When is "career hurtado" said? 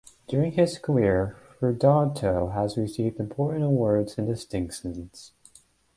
0.79-2.47